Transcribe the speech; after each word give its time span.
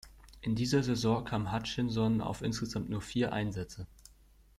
In 0.41 0.55
dieser 0.55 0.81
Saison 0.81 1.23
kam 1.25 1.53
Hutchinson 1.53 2.21
auf 2.21 2.41
insgesamt 2.41 2.89
nur 2.89 3.01
vier 3.03 3.33
Einsätze. 3.33 3.85